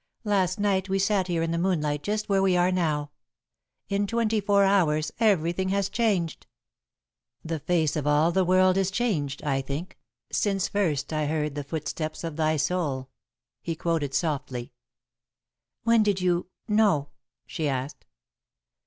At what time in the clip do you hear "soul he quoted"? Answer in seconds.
12.57-14.15